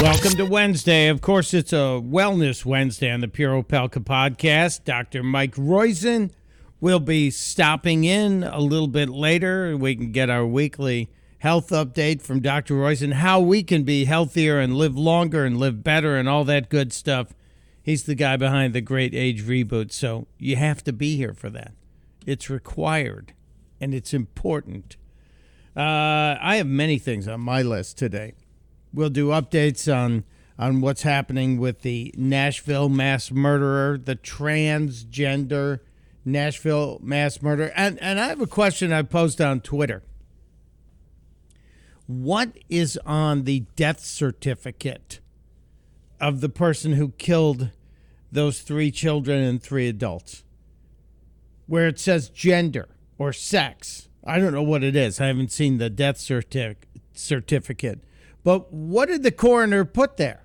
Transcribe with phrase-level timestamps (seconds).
[0.00, 1.08] Welcome to Wednesday.
[1.08, 4.84] Of course, it's a Wellness Wednesday on the Pure Opelka podcast.
[4.84, 5.22] Dr.
[5.22, 6.30] Mike Roizen
[6.80, 9.76] will be stopping in a little bit later.
[9.76, 12.74] We can get our weekly health update from Dr.
[12.74, 16.68] Roizen, how we can be healthier and live longer and live better and all that
[16.68, 17.32] good stuff.
[17.82, 21.50] He's the guy behind the Great Age Reboot, so you have to be here for
[21.50, 21.72] that.
[22.26, 23.32] It's required
[23.80, 24.96] and it's important.
[25.76, 28.34] Uh, I have many things on my list today.
[28.94, 30.24] We'll do updates on
[30.56, 35.80] on what's happening with the Nashville mass murderer, the transgender
[36.24, 37.72] Nashville mass murder.
[37.74, 40.04] And and I have a question I posed on Twitter.
[42.06, 45.18] What is on the death certificate
[46.20, 47.70] of the person who killed
[48.30, 50.44] those three children and three adults?
[51.66, 52.88] Where it says gender
[53.18, 54.08] or sex.
[54.22, 55.20] I don't know what it is.
[55.20, 56.76] I haven't seen the death certi-
[57.12, 58.04] certificate
[58.44, 60.42] but what did the coroner put there?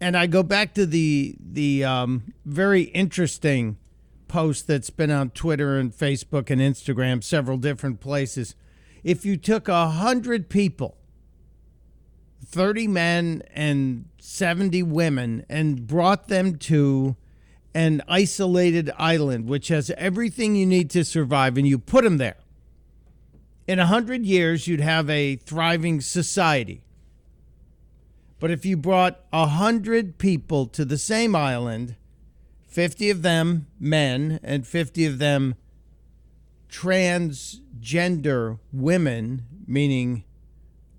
[0.00, 3.78] And I go back to the the um, very interesting
[4.28, 8.54] post that's been on Twitter and Facebook and Instagram, several different places.
[9.04, 10.96] If you took a hundred people,
[12.44, 17.16] thirty men and seventy women, and brought them to
[17.72, 22.36] an isolated island which has everything you need to survive, and you put them there
[23.66, 26.82] in a hundred years, you'd have a thriving society.
[28.38, 31.96] But if you brought a hundred people to the same island,
[32.68, 35.54] 50 of them men and 50 of them
[36.70, 40.24] transgender women, meaning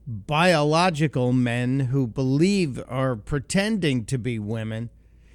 [0.05, 4.89] biological men who believe are pretending to be women,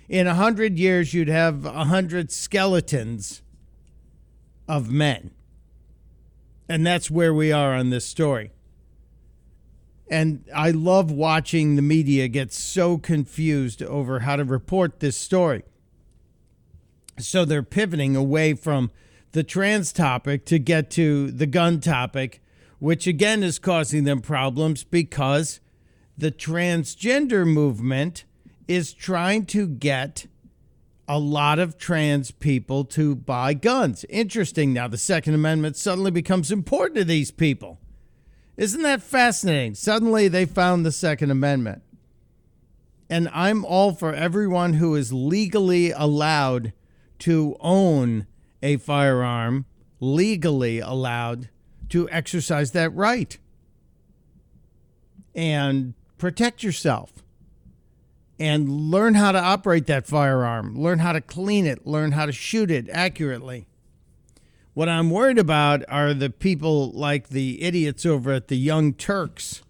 [0.09, 3.43] in a hundred years, you'd have a hundred skeletons
[4.69, 5.33] of men.
[6.69, 8.51] And that's where we are on this story.
[10.09, 15.65] And I love watching the media get so confused over how to report this story.
[17.19, 18.91] So they're pivoting away from
[19.33, 22.43] the trans topic to get to the gun topic,
[22.79, 25.61] which again is causing them problems because
[26.17, 28.25] the transgender movement
[28.69, 30.27] is trying to get
[31.09, 34.05] a lot of trans people to buy guns.
[34.09, 34.73] Interesting.
[34.73, 37.79] Now, the Second Amendment suddenly becomes important to these people.
[38.57, 39.75] Isn't that fascinating?
[39.75, 41.83] Suddenly they found the Second Amendment.
[43.09, 46.73] And I'm all for everyone who is legally allowed
[47.21, 48.27] to own
[48.63, 49.67] a firearm,
[50.01, 51.51] legally allowed
[51.91, 53.39] to exercise that right
[55.37, 57.23] and protect yourself
[58.39, 62.33] and learn how to operate that firearm, learn how to clean it, learn how to
[62.33, 63.67] shoot it accurately.
[64.75, 69.63] What I'm worried about are the people like the idiots over at the Young Turks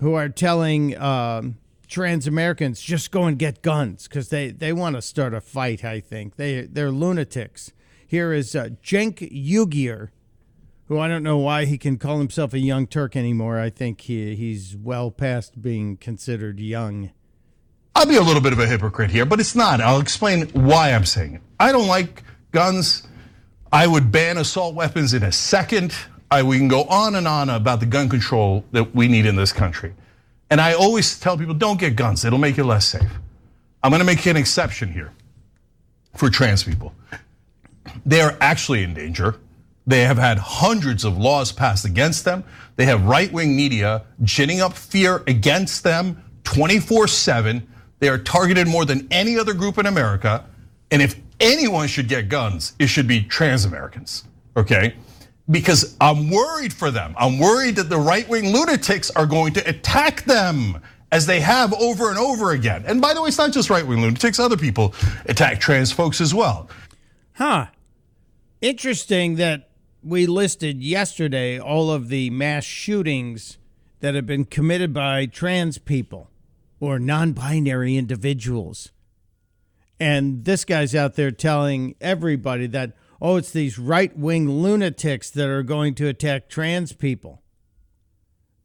[0.00, 1.42] who are telling uh,
[1.88, 5.82] trans Americans just go and get guns because they, they want to start a fight,
[5.82, 6.36] I think.
[6.36, 7.72] They, they're lunatics.
[8.06, 10.10] Here is uh, Cenk Uygur,
[10.88, 13.58] who I don't know why he can call himself a Young Turk anymore.
[13.58, 17.12] I think he, he's well past being considered young.
[17.96, 19.80] I'll be a little bit of a hypocrite here, but it's not.
[19.80, 21.40] I'll explain why I'm saying it.
[21.58, 23.08] I don't like guns.
[23.72, 25.94] I would ban assault weapons in a second.
[26.30, 29.34] I, we can go on and on about the gun control that we need in
[29.34, 29.94] this country.
[30.50, 33.10] And I always tell people don't get guns, it'll make you less safe.
[33.82, 35.12] I'm gonna make an exception here
[36.16, 36.92] for trans people.
[38.04, 39.36] They are actually in danger.
[39.86, 42.44] They have had hundreds of laws passed against them.
[42.76, 47.66] They have right wing media ginning up fear against them 24 7
[47.98, 50.44] they are targeted more than any other group in America.
[50.90, 54.24] And if anyone should get guns, it should be trans Americans,
[54.56, 54.94] okay?
[55.50, 57.14] Because I'm worried for them.
[57.18, 60.80] I'm worried that the right wing lunatics are going to attack them
[61.12, 62.84] as they have over and over again.
[62.86, 64.94] And by the way, it's not just right wing lunatics, other people
[65.26, 66.68] attack trans folks as well.
[67.34, 67.66] Huh.
[68.60, 69.68] Interesting that
[70.02, 73.58] we listed yesterday all of the mass shootings
[74.00, 76.30] that have been committed by trans people
[76.80, 78.92] or non binary individuals.
[79.98, 85.48] And this guy's out there telling everybody that, oh, it's these right wing lunatics that
[85.48, 87.42] are going to attack trans people.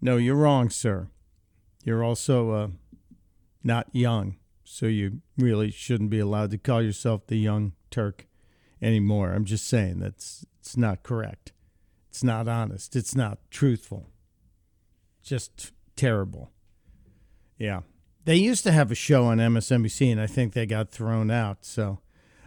[0.01, 1.07] No, you're wrong, sir.
[1.83, 2.67] You're also uh,
[3.63, 8.27] not young, so you really shouldn't be allowed to call yourself the young Turk
[8.81, 9.31] anymore.
[9.31, 11.51] I'm just saying that's it's not correct.
[12.09, 12.95] It's not honest.
[12.95, 14.09] It's not truthful.
[15.23, 16.51] Just terrible.
[17.57, 17.81] Yeah.
[18.23, 21.65] They used to have a show on MSNBC, and I think they got thrown out.
[21.65, 21.99] So,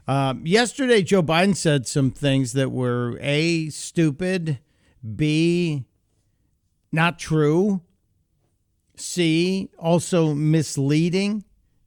[0.06, 4.60] um, yesterday, Joe Biden said some things that were A, stupid,
[5.16, 5.84] B,
[6.92, 7.82] not true,
[8.96, 11.44] C, also misleading,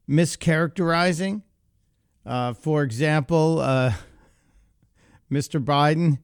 [0.10, 1.44] mischaracterizing.
[2.26, 3.94] Uh, for example, uh,
[5.32, 5.64] Mr.
[5.64, 6.20] Biden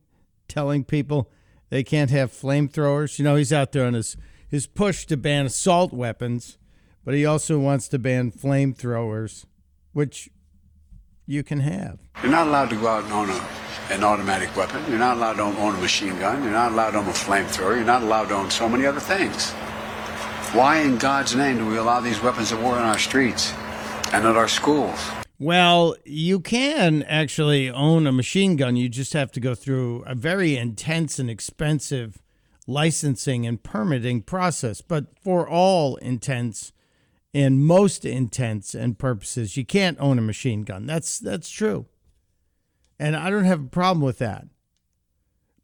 [0.48, 1.30] telling people
[1.70, 3.18] they can't have flamethrowers.
[3.18, 4.16] You know, he's out there on his,
[4.48, 6.58] his push to ban assault weapons,
[7.04, 9.44] but he also wants to ban flamethrowers,
[9.92, 10.30] which
[11.26, 11.98] you can have.
[12.22, 13.48] You're not allowed to go out and own a,
[13.90, 14.82] an automatic weapon.
[14.88, 16.42] You're not allowed to own a machine gun.
[16.42, 17.76] You're not allowed to own a flamethrower.
[17.76, 19.52] You're not allowed to own so many other things.
[20.54, 23.52] Why in God's name do we allow these weapons of war in our streets
[24.12, 24.98] and at our schools?
[25.38, 28.76] Well, you can actually own a machine gun.
[28.76, 32.22] You just have to go through a very intense and expensive
[32.66, 34.80] licensing and permitting process.
[34.80, 36.72] But for all intents
[37.34, 40.86] and most intents and purposes, you can't own a machine gun.
[40.86, 41.86] That's that's true,
[42.98, 44.46] and I don't have a problem with that.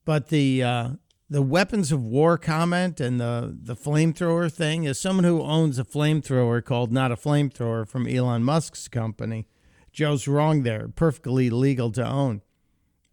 [0.04, 0.88] But the uh,
[1.30, 5.84] the weapons of war comment and the the flamethrower thing is someone who owns a
[5.84, 9.46] flamethrower called not a flamethrower from Elon Musk's company.
[9.92, 10.88] Joe's wrong there.
[10.88, 12.42] Perfectly legal to own.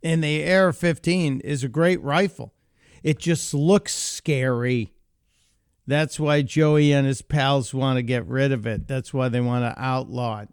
[0.03, 2.53] And the AR 15 is a great rifle.
[3.03, 4.93] It just looks scary.
[5.87, 8.87] That's why Joey and his pals want to get rid of it.
[8.87, 10.49] That's why they want to outlaw it.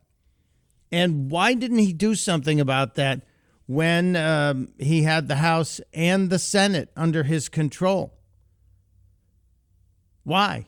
[0.92, 3.22] And why didn't he do something about that
[3.66, 8.14] when um, he had the House and the Senate under his control?
[10.22, 10.66] Why?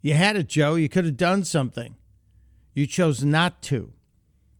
[0.00, 0.74] You had it, Joe.
[0.74, 1.96] You could have done something.
[2.72, 3.92] You chose not to.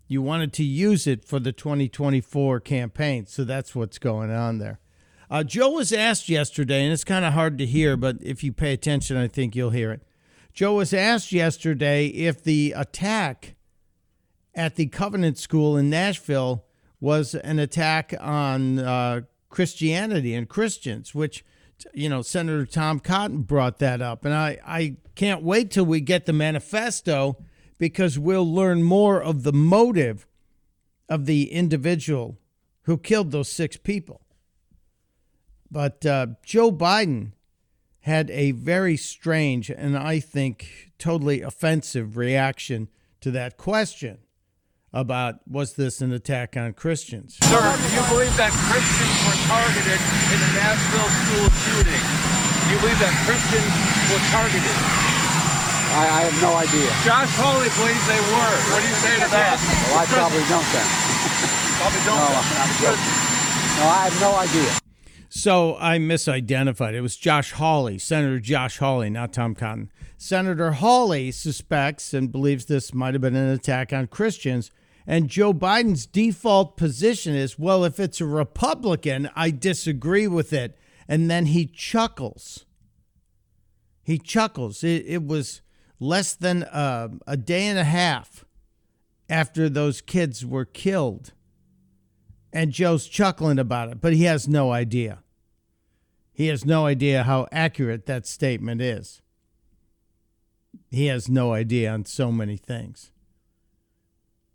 [0.08, 3.26] You wanted to use it for the 2024 campaign.
[3.26, 4.78] So that's what's going on there.
[5.32, 8.52] Uh, Joe was asked yesterday, and it's kind of hard to hear, but if you
[8.52, 10.02] pay attention, I think you'll hear it.
[10.52, 13.54] Joe was asked yesterday if the attack
[14.54, 16.66] at the Covenant School in Nashville
[17.00, 21.46] was an attack on uh, Christianity and Christians, which,
[21.94, 24.26] you know, Senator Tom Cotton brought that up.
[24.26, 27.38] And I, I can't wait till we get the manifesto
[27.78, 30.26] because we'll learn more of the motive
[31.08, 32.36] of the individual
[32.82, 34.21] who killed those six people.
[35.72, 37.32] But uh, Joe Biden
[38.04, 42.88] had a very strange and I think totally offensive reaction
[43.24, 44.18] to that question
[44.92, 47.40] about was this an attack on Christians?
[47.40, 52.04] Sir, do you believe that Christians were targeted in the Nashville school shooting?
[52.04, 53.72] Do you believe that Christians
[54.12, 54.76] were targeted?
[55.96, 56.92] I, I have no idea.
[57.00, 58.54] Josh Hawley believes they were.
[58.76, 59.56] What do you say to that?
[59.88, 60.88] Well, I probably don't then.
[61.80, 62.20] Probably don't.
[62.22, 63.22] No, I'm.
[63.72, 64.81] No, I have no idea.
[65.34, 66.92] So I misidentified.
[66.92, 69.90] It was Josh Hawley, Senator Josh Hawley, not Tom Cotton.
[70.18, 74.70] Senator Hawley suspects and believes this might have been an attack on Christians.
[75.06, 80.76] And Joe Biden's default position is well, if it's a Republican, I disagree with it.
[81.08, 82.66] And then he chuckles.
[84.02, 84.84] He chuckles.
[84.84, 85.62] It, it was
[85.98, 88.44] less than a, a day and a half
[89.30, 91.32] after those kids were killed.
[92.52, 95.21] And Joe's chuckling about it, but he has no idea.
[96.32, 99.20] He has no idea how accurate that statement is.
[100.90, 103.10] He has no idea on so many things.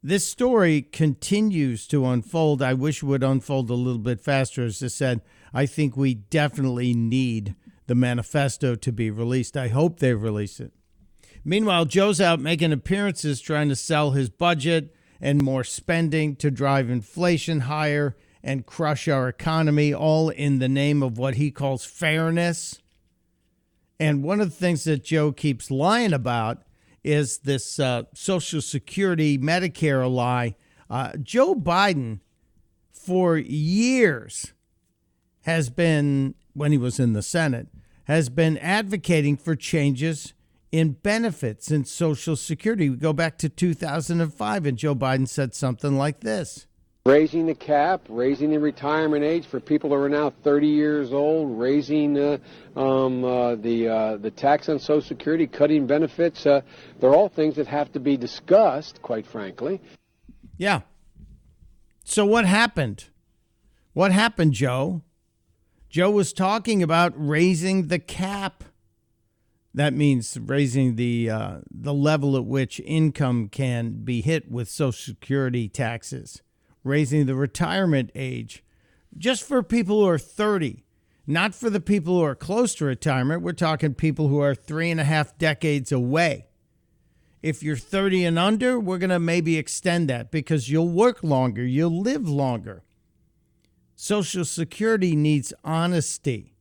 [0.04, 2.62] This story continues to unfold.
[2.62, 4.64] I wish it would unfold a little bit faster.
[4.64, 5.22] As I said,
[5.54, 7.56] I think we definitely need
[7.88, 9.58] the manifesto to be released.
[9.58, 10.72] I hope they release it.
[11.44, 16.90] Meanwhile, Joe's out making appearances trying to sell his budget and more spending to drive
[16.90, 18.16] inflation higher
[18.48, 22.82] and crush our economy, all in the name of what he calls fairness.
[24.00, 26.64] And one of the things that Joe keeps lying about
[27.04, 30.56] is this uh, Social Security Medicare lie.
[30.90, 32.22] Uh, Joe Biden,
[32.94, 34.54] for years,
[35.42, 37.68] has been, when he was in the Senate,
[38.06, 40.34] has been advocating for changes
[40.72, 42.90] in benefits in Social Security.
[42.90, 46.67] We go back to 2005, and Joe Biden said something like this
[47.08, 51.58] Raising the cap, raising the retirement age for people who are now 30 years old,
[51.58, 52.38] raising uh,
[52.76, 56.46] um, uh, the uh, the tax on Social Security, cutting benefits.
[56.46, 56.60] Uh,
[57.00, 59.80] they're all things that have to be discussed, quite frankly.
[60.58, 60.82] Yeah.
[62.04, 63.06] So what happened?
[63.94, 65.02] What happened, Joe?
[65.90, 68.66] Joe was talking about raising the cap.
[69.74, 75.14] That means raising the uh, the level at which income can be hit with Social
[75.14, 76.42] Security taxes,
[76.88, 78.64] raising the retirement age,
[79.18, 80.84] just for people who are thirty,
[81.26, 83.42] not for the people who are close to retirement.
[83.42, 86.48] We're talking people who are three and a half decades away.
[87.44, 91.64] If you're 30 and under, we're going to maybe extend that because you'll work longer,
[91.64, 92.84] you'll live longer.
[93.96, 96.56] Social Security needs honesty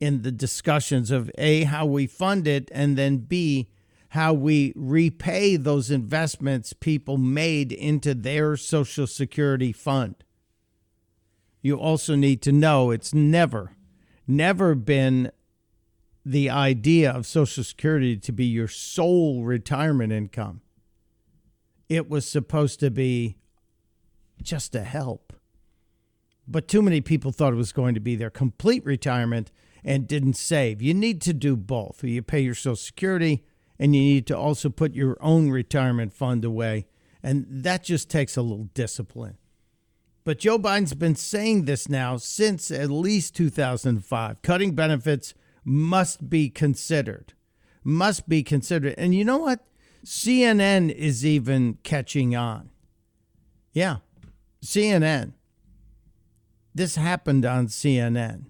[0.00, 3.68] in the discussions of A, how we fund it, and then B,
[4.10, 10.14] how we repay those investments people made into their Social Security fund.
[11.60, 13.72] You also need to know it's never,
[14.26, 15.30] never been
[16.24, 20.62] the idea of Social Security to be your sole retirement income.
[21.88, 23.36] It was supposed to be
[24.42, 25.32] just a help.
[26.46, 29.50] But too many people thought it was going to be their complete retirement
[29.84, 30.80] and didn't save.
[30.80, 32.02] You need to do both.
[32.02, 33.44] You pay your Social Security
[33.78, 36.86] and you need to also put your own retirement fund away.
[37.22, 39.38] And that just takes a little discipline.
[40.24, 44.42] But Joe Biden's been saying this now since at least 2005.
[44.42, 47.32] Cutting benefits must be considered.
[47.82, 48.94] Must be considered.
[48.98, 49.64] And you know what?
[50.04, 52.70] CNN is even catching on.
[53.72, 53.96] Yeah,
[54.62, 55.32] CNN.
[56.74, 58.46] This happened on CNN.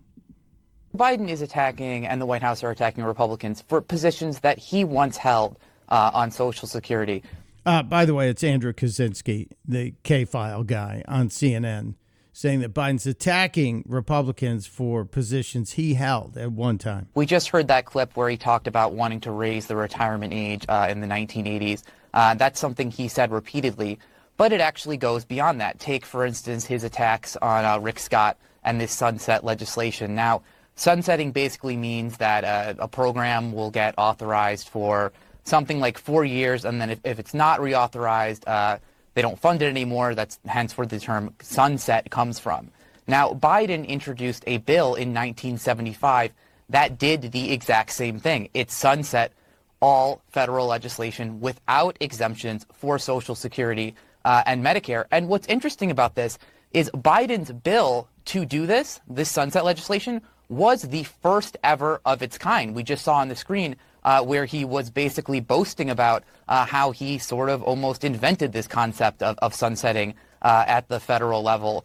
[0.97, 5.17] Biden is attacking and the White House are attacking Republicans for positions that he once
[5.17, 7.23] held uh, on Social Security.
[7.67, 11.95] Uh, by the way, it's Andrew Kaczynski, the K file guy on CNN,
[12.33, 17.09] saying that Biden's attacking Republicans for positions he held at one time.
[17.15, 20.65] We just heard that clip where he talked about wanting to raise the retirement age
[20.69, 21.83] uh, in the 1980s.
[22.15, 23.99] Uh, that's something he said repeatedly,
[24.39, 25.79] but it actually goes beyond that.
[25.79, 30.15] Take, for instance, his attacks on uh, Rick Scott and this sunset legislation.
[30.15, 30.43] Now,
[30.79, 35.13] sunsetting basically means that uh, a program will get authorized for
[35.45, 38.79] something like four years, and then if, if it's not reauthorized, uh,
[39.15, 40.15] they don't fund it anymore.
[40.15, 42.71] That's hence where the term sunset comes from.
[43.07, 46.33] Now, Biden introduced a bill in 1975
[46.69, 48.51] that did the exact same thing.
[48.53, 49.33] It sunset
[49.81, 53.95] all federal legislation without exemptions for Social Security
[54.25, 55.07] uh, and Medicare.
[55.11, 56.39] And what's interesting about this
[56.73, 62.39] is Biden's bill to do this, this sunset legislation, was the first ever of its
[62.39, 62.75] kind.
[62.75, 66.93] We just saw on the screen uh, where he was basically boasting about uh, how
[66.93, 71.85] he sort of almost invented this concept of, of sunsetting uh, at the federal level.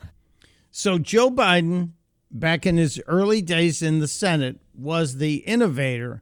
[0.72, 1.92] So Joe Biden,
[2.32, 6.22] back in his early days in the Senate, was the innovator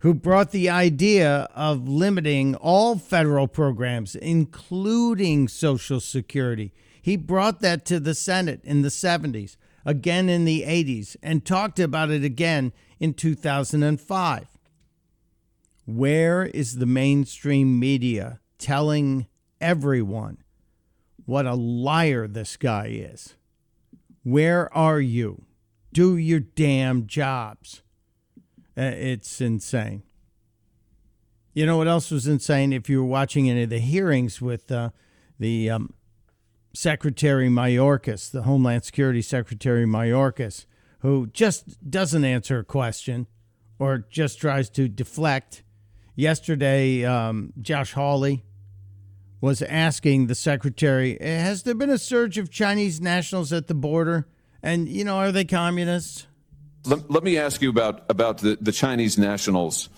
[0.00, 6.72] who brought the idea of limiting all federal programs, including Social Security.
[7.00, 11.78] He brought that to the Senate in the 70s, again in the 80s, and talked
[11.78, 14.46] about it again in 2005.
[15.86, 19.26] Where is the mainstream media telling
[19.60, 20.38] everyone
[21.24, 23.34] what a liar this guy is?
[24.22, 25.44] Where are you?
[25.92, 27.82] Do your damn jobs.
[28.76, 30.02] Uh, it's insane.
[31.54, 32.72] You know what else was insane?
[32.72, 34.90] If you were watching any of the hearings with uh,
[35.38, 35.94] the um,
[36.78, 40.64] Secretary Mayorkas, the Homeland Security Secretary Mayorkas,
[41.00, 43.26] who just doesn't answer a question
[43.80, 45.64] or just tries to deflect.
[46.14, 48.44] Yesterday, um, Josh Hawley
[49.40, 54.28] was asking the secretary, Has there been a surge of Chinese nationals at the border?
[54.62, 56.28] And, you know, are they communists?
[56.84, 59.88] Let, let me ask you about, about the, the Chinese nationals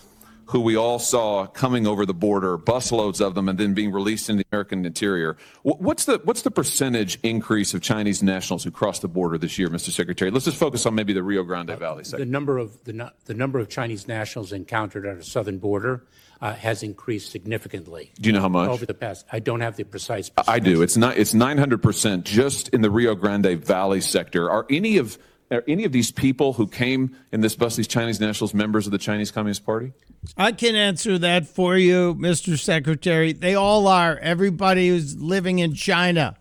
[0.51, 4.29] who we all saw coming over the border, busloads of them, and then being released
[4.29, 5.37] in the American interior.
[5.63, 9.69] What's the what's the percentage increase of Chinese nationals who crossed the border this year,
[9.69, 9.91] Mr.
[9.91, 10.29] Secretary?
[10.29, 13.59] Let's just focus on maybe the Rio Grande Valley The number of the, the number
[13.59, 16.05] of Chinese nationals encountered at our southern border
[16.41, 18.11] uh, has increased significantly.
[18.19, 19.25] Do you know how much over the past?
[19.31, 20.31] I don't have the precise.
[20.47, 20.81] I do.
[20.81, 21.17] It's not.
[21.17, 24.51] It's 900 percent just in the Rio Grande Valley sector.
[24.51, 25.17] Are any of
[25.51, 28.91] are any of these people who came in this bus, these Chinese nationals, members of
[28.91, 29.91] the Chinese Communist Party?
[30.37, 32.57] I can answer that for you, Mr.
[32.57, 33.33] Secretary.
[33.33, 34.17] They all are.
[34.17, 36.37] Everybody who's living in China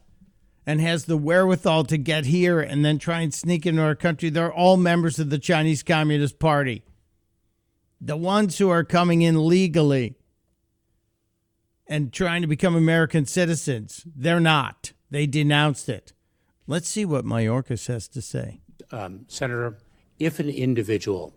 [0.65, 4.31] and has the wherewithal to get here and then try and sneak into our country,
[4.31, 6.85] they're all members of the Chinese Communist Party.
[8.01, 10.15] The ones who are coming in legally
[11.87, 14.93] and trying to become American citizens, they're not.
[15.11, 16.13] They denounced it.
[16.69, 18.61] Let's see what Mayorkas has to say
[18.93, 19.77] um, Senator,
[20.19, 21.35] if an individual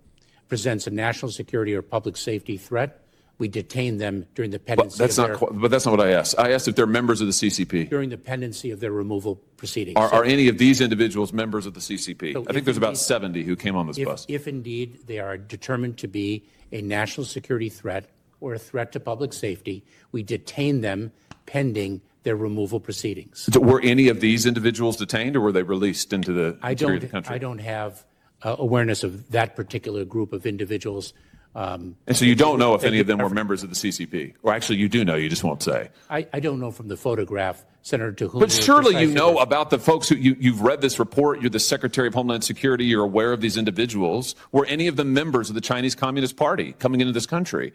[0.49, 2.99] presents a national security or public safety threat,
[3.39, 4.97] we detain them during the pendency.
[4.97, 5.39] But that's not.
[5.39, 6.35] Their, but that's not what I asked.
[6.37, 7.89] I asked if they're members of the CCP.
[7.89, 9.95] During the pendency of their removal proceedings.
[9.97, 12.33] Are, are any of these individuals members of the CCP?
[12.33, 14.25] So I think there's indeed, about 70 who came on this if, bus.
[14.29, 18.99] If indeed they are determined to be a national security threat or a threat to
[18.99, 21.11] public safety, we detain them
[21.45, 23.49] pending their removal proceedings.
[23.51, 26.99] So were any of these individuals detained, or were they released into the I don't,
[26.99, 27.35] the country?
[27.35, 28.03] I don't have
[28.41, 31.13] uh, awareness of that particular group of individuals.
[31.55, 34.33] Um, And so you don't know if any of them were members of the CCP.
[34.41, 35.89] Or actually, you do know, you just won't say.
[36.09, 38.39] I, I don't know from the photograph, Senator, to whom.
[38.39, 41.41] But you're surely you precisely know about the folks who you, you've read this report.
[41.41, 42.85] You're the Secretary of Homeland Security.
[42.85, 44.35] You're aware of these individuals.
[44.51, 47.73] Were any of them members of the Chinese Communist Party coming into this country?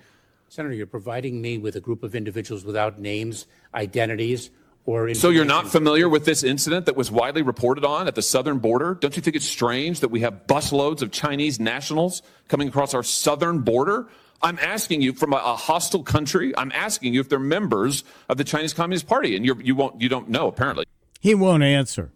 [0.50, 4.50] Senator, you're providing me with a group of individuals without names, identities,
[4.86, 5.12] or.
[5.14, 8.58] So you're not familiar with this incident that was widely reported on at the southern
[8.58, 8.94] border?
[8.94, 13.02] Don't you think it's strange that we have busloads of Chinese nationals coming across our
[13.02, 14.08] southern border?
[14.40, 16.56] I'm asking you from a, a hostile country.
[16.56, 20.00] I'm asking you if they're members of the Chinese Communist Party, and you're, you won't.
[20.00, 20.86] You don't know apparently.
[21.20, 22.12] He won't answer.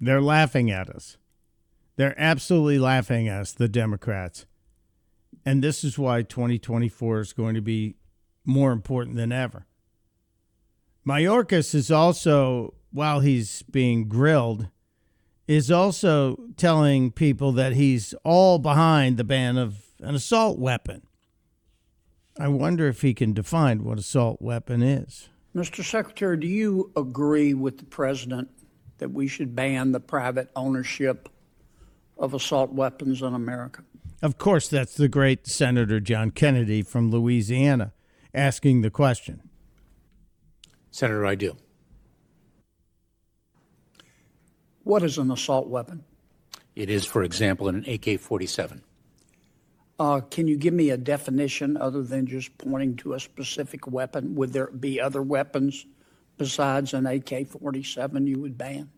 [0.00, 1.16] They're laughing at us.
[1.96, 4.46] They're absolutely laughing at us, the Democrats.
[5.48, 7.96] And this is why 2024 is going to be
[8.44, 9.64] more important than ever.
[11.06, 14.68] Mayorkas is also, while he's being grilled,
[15.46, 21.00] is also telling people that he's all behind the ban of an assault weapon.
[22.38, 25.30] I wonder if he can define what assault weapon is.
[25.56, 25.82] Mr.
[25.82, 28.50] Secretary, do you agree with the president
[28.98, 31.30] that we should ban the private ownership
[32.18, 33.82] of assault weapons in America?
[34.20, 37.92] Of course, that's the great Senator John Kennedy from Louisiana
[38.34, 39.48] asking the question.
[40.90, 41.56] Senator, I do.
[44.82, 46.04] What is an assault weapon?
[46.74, 48.82] It is, for example, an AK 47.
[50.00, 54.34] Uh, can you give me a definition other than just pointing to a specific weapon?
[54.36, 55.86] Would there be other weapons
[56.38, 58.90] besides an AK 47 you would ban?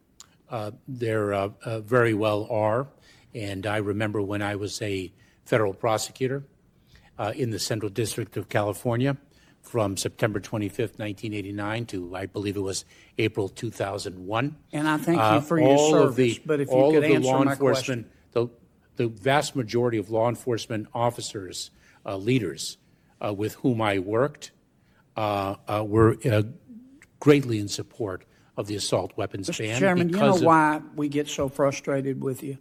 [0.48, 2.88] Uh, there uh, uh, very well are.
[3.34, 5.12] And I remember when I was a
[5.44, 6.44] federal prosecutor
[7.18, 9.16] uh, in the Central District of California
[9.62, 12.84] from September 25th, 1989 to I believe it was
[13.18, 14.56] April 2001.
[14.72, 17.04] And I thank you Uh, for your all of service, the- but if you could
[17.04, 18.48] answer law my enforcement, The,
[18.96, 21.70] the vast majority of law enforcement officers,
[22.06, 22.78] uh, leaders
[23.24, 24.52] uh, with whom I worked,
[25.16, 26.42] uh, uh, were uh,
[27.18, 28.24] greatly in support
[28.56, 29.58] of the assault weapons Mr.
[29.58, 29.78] ban.
[29.80, 32.58] Chairman, you know why we get so frustrated with you?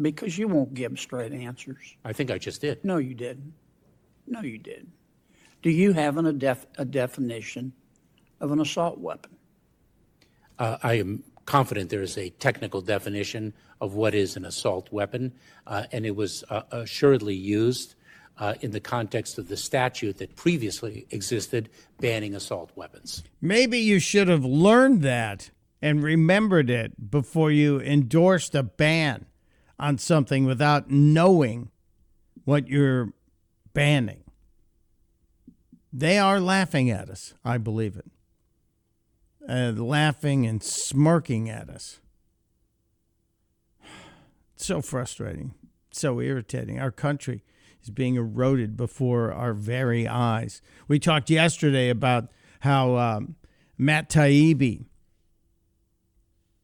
[0.00, 1.96] Because you won't give straight answers.
[2.04, 2.84] I think I just did.
[2.84, 3.54] No, you didn't.
[4.26, 4.92] No, you didn't.
[5.62, 7.72] Do you have an, a, def, a definition
[8.40, 9.32] of an assault weapon?
[10.58, 15.32] Uh, I am confident there is a technical definition of what is an assault weapon,
[15.66, 17.94] uh, and it was uh, assuredly used
[18.38, 23.22] uh, in the context of the statute that previously existed banning assault weapons.
[23.40, 29.26] Maybe you should have learned that and remembered it before you endorsed a ban
[29.78, 31.70] on something without knowing
[32.44, 33.12] what you're
[33.74, 34.24] banning.
[35.92, 37.34] They are laughing at us.
[37.44, 38.06] I believe it.
[39.48, 42.00] Uh, laughing and smirking at us.
[44.54, 45.54] It's so frustrating,
[45.90, 46.80] so irritating.
[46.80, 47.44] Our country
[47.82, 50.60] is being eroded before our very eyes.
[50.88, 52.28] We talked yesterday about
[52.60, 53.36] how um,
[53.78, 54.86] Matt Taibbi,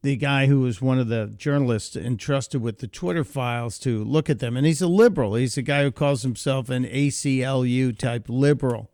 [0.03, 4.29] the guy who was one of the journalists entrusted with the Twitter files to look
[4.29, 5.35] at them, and he's a liberal.
[5.35, 8.91] He's a guy who calls himself an ACLU type liberal.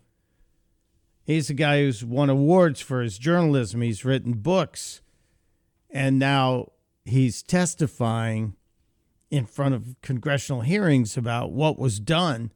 [1.24, 3.82] He's a guy who's won awards for his journalism.
[3.82, 5.02] He's written books.
[5.89, 6.72] And now
[7.06, 8.56] he's testifying
[9.32, 12.52] in front of congressional hearings about what was done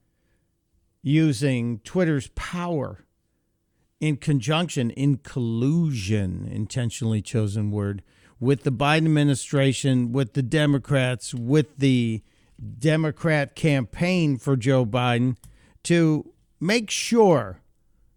[1.01, 3.05] using Twitter's power
[3.99, 8.03] in conjunction, in collusion, intentionally chosen word,
[8.43, 12.21] with the Biden administration, with the Democrats, with the
[12.79, 15.37] Democrat campaign for Joe Biden
[15.83, 17.61] to make sure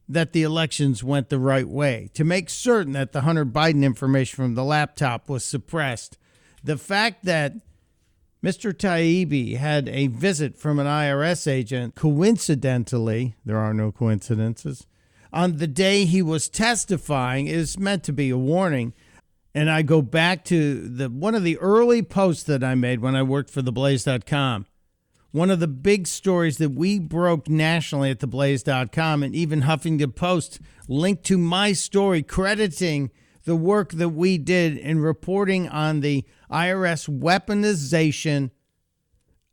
[0.08, 4.36] that the elections went the right way, to make certain that the Hunter Biden information
[4.36, 6.18] from the laptop was suppressed.
[6.62, 7.54] The fact that
[8.44, 8.72] Mr.
[8.72, 14.86] Taibbi had a visit from an IRS agent, coincidentally, there are no coincidences,
[15.32, 18.94] on the day he was testifying is meant to be a warning.
[19.56, 23.16] And I go back to the one of the early posts that I made when
[23.16, 24.66] I worked for theblaze.com.
[25.30, 30.60] One of the big stories that we broke nationally at theblaze.com and even Huffington Post
[30.88, 33.10] linked to my story crediting
[33.44, 38.50] the work that we did in reporting on the IRS weaponization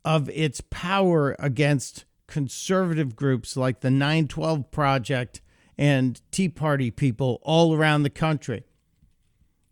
[0.03, 5.39] of its power against conservative groups like the 912 Project
[5.77, 8.65] and Tea Party people all around the country.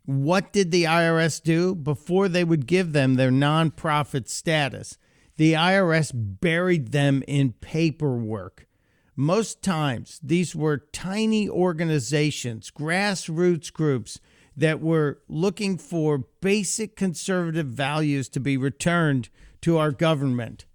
[0.04, 4.98] What did the IRS do before they would give them their nonprofit status?
[5.36, 8.66] The IRS buried them in paperwork.
[9.14, 14.18] Most times, these were tiny organizations, grassroots groups
[14.56, 19.28] that were looking for basic conservative values to be returned
[19.60, 20.66] to our government.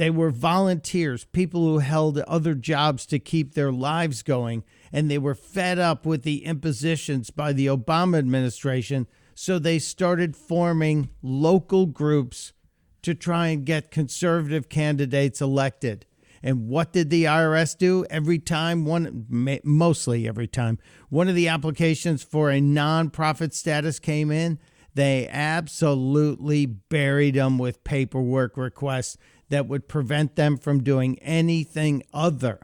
[0.00, 5.18] They were volunteers, people who held other jobs to keep their lives going, and they
[5.18, 9.06] were fed up with the impositions by the Obama administration.
[9.34, 12.54] So they started forming local groups
[13.02, 16.06] to try and get conservative candidates elected.
[16.42, 18.86] And what did the IRS do every time?
[18.86, 19.26] One,
[19.62, 20.78] mostly every time,
[21.10, 24.60] one of the applications for a nonprofit status came in,
[24.94, 29.18] they absolutely buried them with paperwork requests
[29.50, 32.60] that would prevent them from doing anything other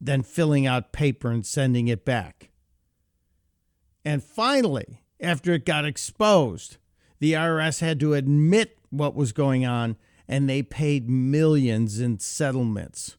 [0.00, 2.50] than filling out paper and sending it back.
[4.04, 6.76] And finally, after it got exposed,
[7.18, 13.16] the IRS had to admit what was going on and they paid millions in settlements.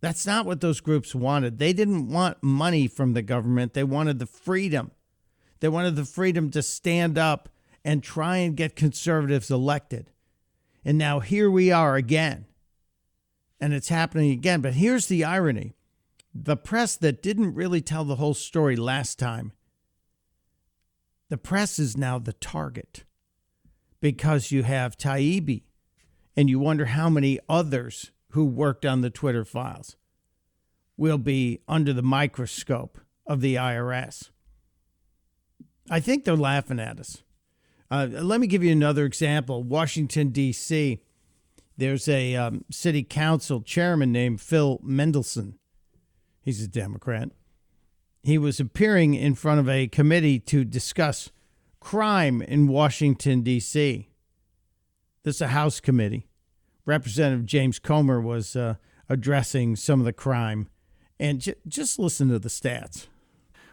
[0.00, 1.58] That's not what those groups wanted.
[1.58, 4.92] They didn't want money from the government, they wanted the freedom.
[5.60, 7.48] They wanted the freedom to stand up
[7.84, 10.12] and try and get conservatives elected.
[10.84, 12.46] And now here we are again.
[13.60, 14.60] And it's happening again.
[14.60, 15.74] But here's the irony
[16.34, 19.52] the press that didn't really tell the whole story last time,
[21.28, 23.04] the press is now the target
[24.00, 25.64] because you have Taibbi
[26.36, 29.96] and you wonder how many others who worked on the Twitter files
[30.96, 34.30] will be under the microscope of the IRS.
[35.90, 37.22] I think they're laughing at us.
[37.90, 39.62] Uh, let me give you another example.
[39.62, 41.00] Washington, D.C.,
[41.76, 45.54] there's a um, city council chairman named Phil Mendelson.
[46.42, 47.30] He's a Democrat.
[48.22, 51.30] He was appearing in front of a committee to discuss
[51.80, 54.08] crime in Washington, D.C.
[55.22, 56.26] This is a House committee.
[56.84, 58.74] Representative James Comer was uh,
[59.08, 60.68] addressing some of the crime.
[61.20, 63.06] And j- just listen to the stats.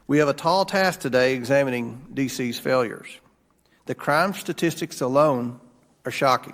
[0.08, 3.20] We have a tall task today examining DC's failures.
[3.86, 5.60] The crime statistics alone
[6.06, 6.54] are shocking.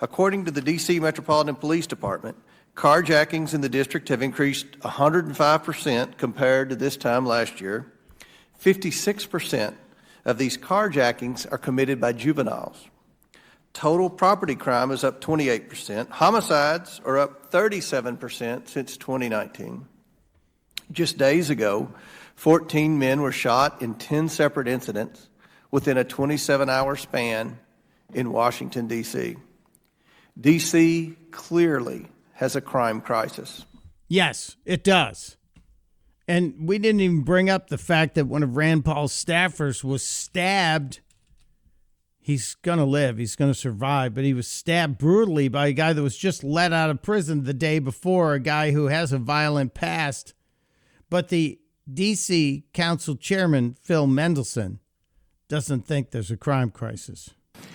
[0.00, 2.36] According to the DC Metropolitan Police Department,
[2.74, 7.92] carjackings in the district have increased 105% compared to this time last year.
[8.62, 9.74] 56%
[10.24, 12.88] of these carjackings are committed by juveniles.
[13.72, 16.10] Total property crime is up 28%.
[16.10, 19.86] Homicides are up 37% since 2019.
[20.90, 21.92] Just days ago,
[22.34, 25.28] 14 men were shot in 10 separate incidents
[25.70, 27.58] within a 27 hour span
[28.12, 29.36] in Washington, D.C.
[30.40, 31.16] D.C.
[31.30, 33.66] clearly has a crime crisis.
[34.08, 35.36] Yes, it does.
[36.26, 40.04] And we didn't even bring up the fact that one of Rand Paul's staffers was
[40.04, 41.00] stabbed.
[42.20, 45.72] He's going to live, he's going to survive, but he was stabbed brutally by a
[45.72, 49.12] guy that was just let out of prison the day before, a guy who has
[49.12, 50.34] a violent past.
[51.08, 51.58] But the
[51.90, 54.78] DC Council Chairman, Phil Mendelson,
[55.48, 57.30] doesn't think there's a crime crisis.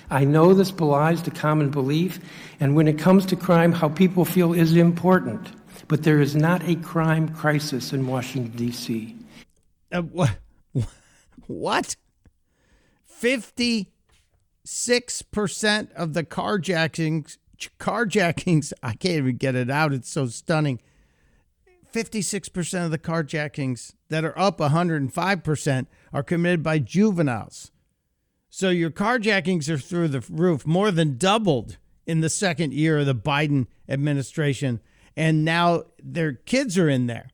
[0.10, 2.20] I know this belies the common belief,
[2.60, 5.52] and when it comes to crime, how people feel is important.
[5.88, 9.16] But there is not a crime crisis in Washington, D.C.
[9.92, 10.38] Uh, what?
[11.48, 11.96] What?
[13.22, 13.88] 56%
[15.94, 17.38] of the carjackings,
[17.80, 19.94] carjackings, I can't even get it out.
[19.94, 20.80] It's so stunning.
[21.94, 27.72] 56% of the carjackings that are up 105% are committed by juveniles.
[28.50, 33.08] So your carjackings are through the roof, more than doubled in the second year of
[33.08, 34.80] the Biden administration.
[35.18, 37.32] And now their kids are in there.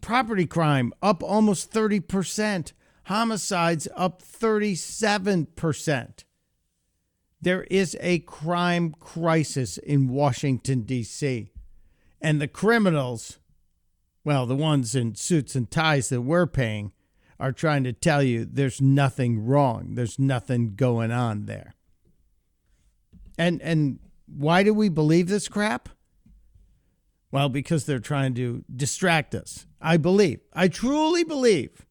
[0.00, 2.72] Property crime up almost 30%,
[3.04, 6.24] homicides up 37%.
[7.40, 11.50] There is a crime crisis in Washington, D.C.
[12.20, 13.38] And the criminals
[14.24, 16.92] well, the ones in suits and ties that we're paying
[17.42, 19.96] are trying to tell you there's nothing wrong.
[19.96, 21.74] There's nothing going on there.
[23.36, 25.88] And and why do we believe this crap?
[27.32, 29.66] Well, because they're trying to distract us.
[29.80, 30.38] I believe.
[30.52, 31.84] I truly believe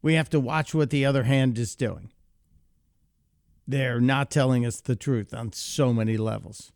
[0.00, 2.12] we have to watch what the other hand is doing.
[3.66, 6.70] They're not telling us the truth on so many levels.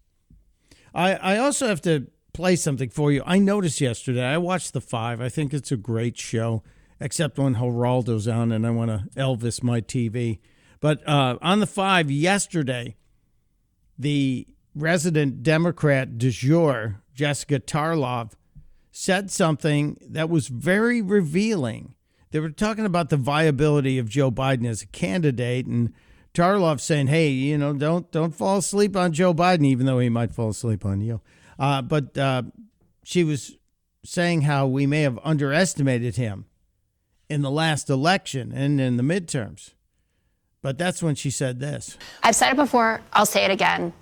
[0.92, 3.22] I, I also have to play something for you.
[3.26, 5.20] I noticed yesterday, I watched The Five.
[5.20, 6.64] I think it's a great show,
[7.00, 10.38] except when Geraldo's on and I want to Elvis my TV.
[10.80, 12.96] But uh, on The Five yesterday,
[13.98, 18.32] the resident Democrat du jour, Jessica Tarlov,
[18.90, 21.94] said something that was very revealing.
[22.30, 25.92] They were talking about the viability of Joe Biden as a candidate, and
[26.34, 30.08] Tarlov saying, "Hey, you know, don't don't fall asleep on Joe Biden, even though he
[30.08, 31.20] might fall asleep on you."
[31.58, 32.42] Uh, but uh,
[33.02, 33.56] she was
[34.04, 36.46] saying how we may have underestimated him
[37.28, 39.72] in the last election and in the midterms.
[40.62, 41.96] But that's when she said this.
[42.22, 43.92] I've said it before, I'll say it again.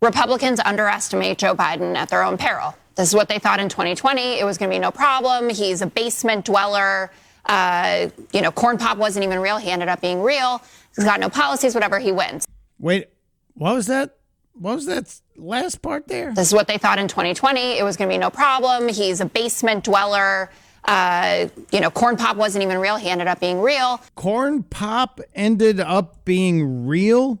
[0.00, 2.76] Republicans underestimate Joe Biden at their own peril.
[2.96, 4.38] This is what they thought in 2020.
[4.38, 5.48] It was going to be no problem.
[5.48, 7.10] He's a basement dweller.
[7.46, 9.56] Uh, you know, corn pop wasn't even real.
[9.56, 10.62] He ended up being real.
[10.94, 12.46] He's got no policies, whatever, he wins.
[12.78, 13.08] Wait,
[13.54, 14.16] what was that?
[14.54, 16.34] What was that last part there?
[16.34, 17.78] This is what they thought in 2020.
[17.78, 18.88] It was going to be no problem.
[18.88, 20.50] He's a basement dweller.
[20.84, 22.96] Uh, you know, corn pop wasn't even real.
[22.96, 24.00] He ended up being real.
[24.14, 27.40] Corn pop ended up being real?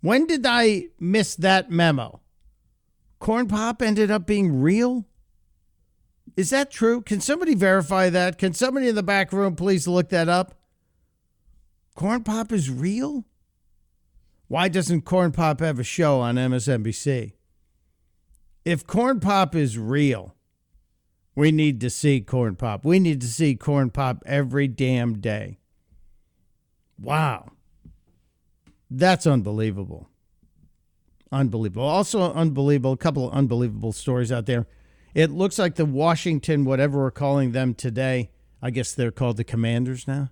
[0.00, 2.20] When did I miss that memo?
[3.18, 5.04] Corn pop ended up being real?
[6.36, 7.02] Is that true?
[7.02, 8.38] Can somebody verify that?
[8.38, 10.54] Can somebody in the back room please look that up?
[11.94, 13.24] Corn pop is real?
[14.48, 17.32] Why doesn't Corn Pop have a show on MSNBC?
[18.64, 20.34] If Corn Pop is real,
[21.38, 22.84] we need to see Corn Pop.
[22.84, 25.60] We need to see Corn Pop every damn day.
[27.00, 27.52] Wow.
[28.90, 30.08] That's unbelievable.
[31.30, 31.86] Unbelievable.
[31.86, 32.90] Also unbelievable.
[32.90, 34.66] A couple of unbelievable stories out there.
[35.14, 39.44] It looks like the Washington, whatever we're calling them today, I guess they're called the
[39.44, 40.30] Commanders now.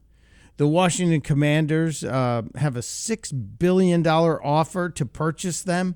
[0.56, 5.94] The Washington Commanders uh, have a $6 billion offer to purchase them.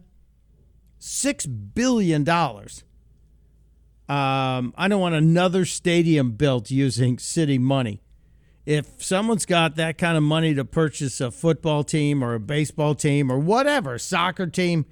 [1.01, 2.25] $6 billion.
[4.11, 8.03] Um, I don't want another stadium built using city money.
[8.67, 12.97] If someone's got that kind of money to purchase a football team or a baseball
[12.97, 14.85] team or whatever, soccer team,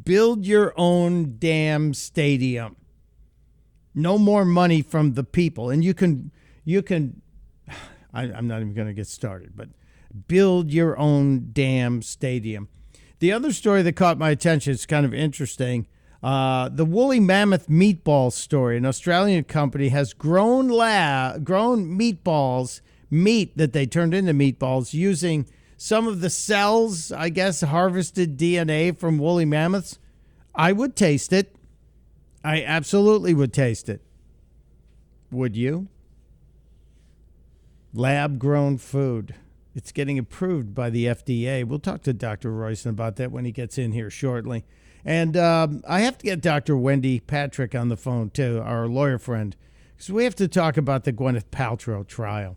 [0.00, 2.76] build your own damn stadium.
[3.92, 5.68] No more money from the people.
[5.68, 6.30] And you can,
[6.64, 7.22] you can,
[8.14, 9.70] I, am not even going to get started, but
[10.28, 12.68] build your own damn stadium.
[13.18, 15.88] The other story that caught my attention is kind of interesting.
[16.22, 18.76] Uh, the woolly mammoth meatball story.
[18.76, 25.46] An Australian company has grown la- grown meatballs, meat that they turned into meatballs using
[25.78, 29.98] some of the cells, I guess, harvested DNA from woolly mammoths.
[30.54, 31.56] I would taste it.
[32.44, 34.02] I absolutely would taste it.
[35.30, 35.88] Would you?
[37.94, 39.34] Lab grown food.
[39.74, 41.64] It's getting approved by the FDA.
[41.64, 42.50] We'll talk to Dr.
[42.50, 44.64] Roizen about that when he gets in here shortly.
[45.04, 46.76] And um, I have to get Dr.
[46.76, 49.56] Wendy Patrick on the phone, too, our lawyer friend,
[49.96, 52.56] because we have to talk about the Gwyneth Paltrow trial.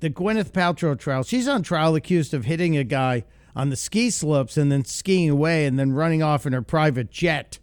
[0.00, 1.22] The Gwyneth Paltrow trial.
[1.22, 5.30] She's on trial accused of hitting a guy on the ski slopes and then skiing
[5.30, 7.58] away and then running off in her private jet.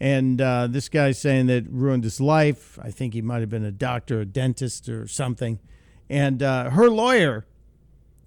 [0.00, 2.78] And uh, this guy's saying that ruined his life.
[2.82, 5.60] I think he might have been a doctor, a dentist, or something.
[6.08, 7.46] And uh, her lawyer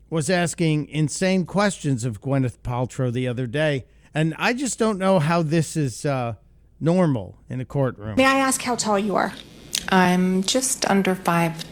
[0.10, 3.86] was asking insane questions of Gwyneth Paltrow the other day.
[4.18, 6.34] And I just don't know how this is uh,
[6.80, 8.16] normal in a courtroom.
[8.16, 9.32] May I ask how tall you are?
[9.90, 11.64] I'm just under five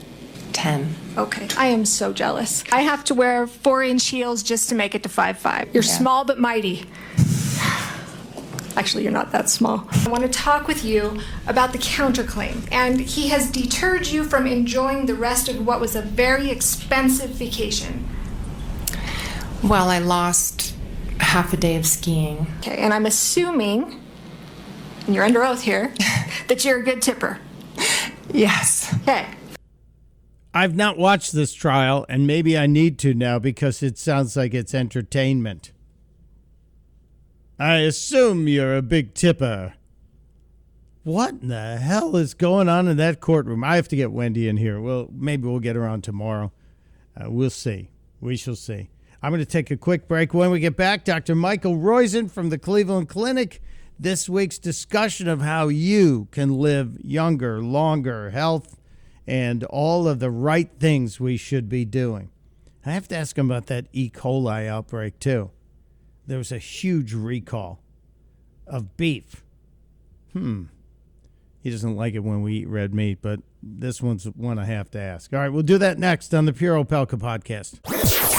[0.54, 0.94] ten.
[1.18, 1.48] Okay.
[1.58, 2.64] I am so jealous.
[2.72, 5.74] I have to wear four inch heels just to make it to five five.
[5.74, 5.98] You're Yeah.
[5.98, 6.86] small but mighty.
[8.78, 9.88] Actually, you're not that small.
[10.06, 12.68] I want to talk with you about the counterclaim.
[12.72, 17.32] And he has deterred you from enjoying the rest of what was a very expensive
[17.32, 18.08] vacation.
[19.64, 20.65] Well, I lost
[21.20, 22.48] half a day of skiing.
[22.60, 24.02] Okay, and I'm assuming,
[25.06, 25.94] and you're under oath here,
[26.48, 27.40] that you're a good tipper.
[28.32, 28.94] Yes.
[29.02, 29.28] Okay.
[30.54, 34.54] I've not watched this trial, and maybe I need to now because it sounds like
[34.54, 35.74] it's entertainment.
[37.60, 39.74] I assume you're a big tipper.
[41.04, 43.64] What in the hell is going on in that courtroom?
[43.64, 44.82] I have to get Wendy in here.
[44.82, 46.52] Well, maybe we'll get her on tomorrow.
[47.16, 47.92] Uh, we'll see.
[48.20, 48.90] We shall see.
[49.26, 50.36] I'm going to take a quick break.
[50.36, 51.34] When we get back, Dr.
[51.34, 53.60] Michael Roizen from the Cleveland Clinic.
[53.98, 58.80] This week's discussion of how you can live younger, longer, health,
[59.26, 62.30] and all of the right things we should be doing.
[62.86, 64.12] I have to ask him about that E.
[64.12, 65.50] coli outbreak, too.
[66.28, 67.82] There was a huge recall
[68.68, 69.44] of beef.
[70.34, 70.66] Hmm.
[71.64, 74.92] He doesn't like it when we eat red meat, but this one's one I have
[74.92, 75.34] to ask.
[75.34, 78.35] All right, we'll do that next on the Pure Opelka podcast.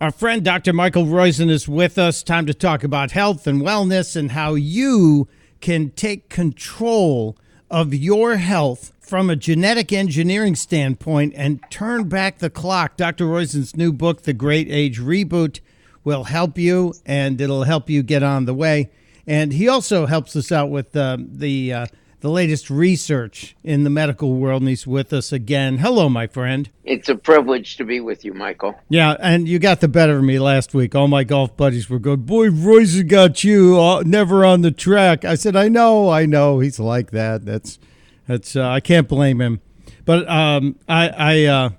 [0.00, 0.72] Our friend Dr.
[0.72, 2.24] Michael Roizen is with us.
[2.24, 5.28] Time to talk about health and wellness and how you
[5.60, 7.36] can take control
[7.70, 12.96] of your health from a genetic engineering standpoint and turn back the clock.
[12.96, 13.26] Dr.
[13.26, 15.60] Roizen's new book, The Great Age Reboot,
[16.02, 18.90] will help you and it'll help you get on the way.
[19.28, 21.86] And he also helps us out with uh, the uh,
[22.24, 25.76] the latest research in the medical world, and he's with us again.
[25.76, 26.70] Hello, my friend.
[26.82, 28.80] It's a privilege to be with you, Michael.
[28.88, 30.94] Yeah, and you got the better of me last week.
[30.94, 35.26] All my golf buddies were going, "Boy, Royce got you uh, never on the track."
[35.26, 36.60] I said, "I know, I know.
[36.60, 37.44] He's like that.
[37.44, 37.78] That's
[38.26, 38.56] that's.
[38.56, 39.60] Uh, I can't blame him."
[40.06, 41.70] But um, I I uh,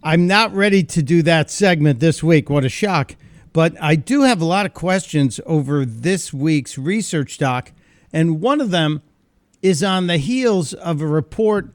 [0.00, 2.48] I'm not ready to do that segment this week.
[2.48, 3.16] What a shock!
[3.52, 7.72] But I do have a lot of questions over this week's research doc,
[8.12, 9.02] and one of them
[9.62, 11.72] is on the heels of a report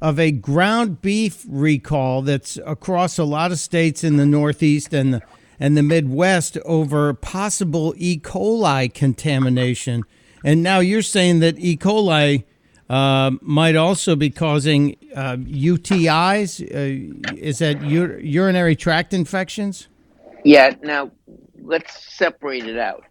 [0.00, 5.14] of a ground beef recall that's across a lot of states in the Northeast and
[5.14, 5.22] the,
[5.58, 8.18] and the Midwest over possible E.
[8.18, 10.04] coli contamination.
[10.42, 11.76] And now you're saying that E.
[11.76, 12.44] coli
[12.88, 16.60] uh, might also be causing uh, UTIs.
[16.62, 19.88] Uh, is that ur- urinary tract infections?
[20.44, 21.10] Yeah, now
[21.62, 23.04] let's separate it out.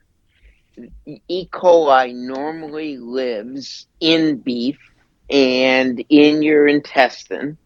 [1.06, 1.48] E.
[1.48, 4.78] coli normally lives in beef
[5.30, 7.58] and in your intestine,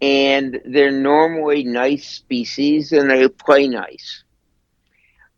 [0.00, 4.24] and they're normally nice species and they play nice.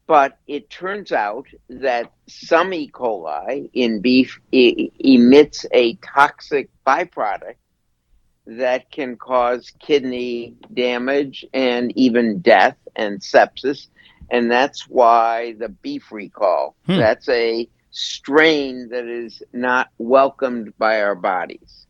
[0.07, 2.91] But it turns out that some E.
[2.91, 7.57] coli in beef e- emits a toxic byproduct
[8.47, 13.89] that can cause kidney damage and even death and sepsis.
[14.35, 16.75] And that's why the beef recall.
[16.87, 16.97] Hmm.
[16.97, 21.87] That's a strain that is not welcomed by our bodies.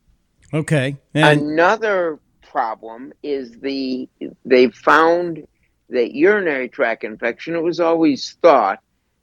[0.52, 0.98] Okay.
[1.14, 4.11] And Another problem is the
[4.44, 5.46] they found
[5.88, 7.54] that urinary tract infection.
[7.54, 8.80] It was always thought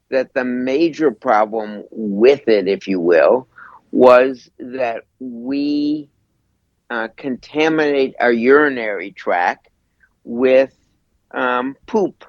[0.10, 3.48] that the major problem with it, if you will,
[3.92, 6.10] was that we
[6.90, 9.70] uh, contaminate our urinary tract
[10.24, 10.76] with
[11.30, 12.26] um, poop.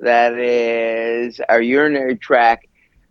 [0.00, 2.66] That is, our urinary tract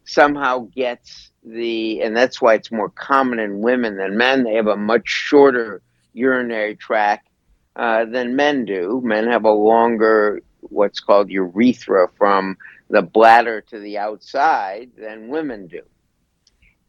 [0.05, 4.43] somehow gets the, and that's why it's more common in women than men.
[4.43, 5.81] They have a much shorter
[6.13, 7.27] urinary tract
[7.75, 9.01] uh, than men do.
[9.03, 12.57] Men have a longer, what's called urethra from
[12.89, 15.81] the bladder to the outside than women do.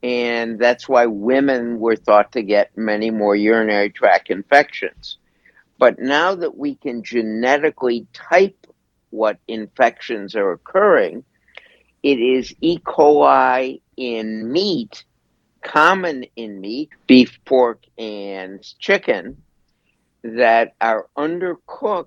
[0.02, 5.18] And that's why women were thought to get many more urinary tract infections.
[5.76, 8.57] But now that we can genetically type
[9.10, 11.24] what infections are occurring,
[12.02, 12.78] it is E.
[12.78, 15.04] coli in meat,
[15.62, 19.42] common in meat, beef, pork, and chicken,
[20.22, 22.06] that are undercooked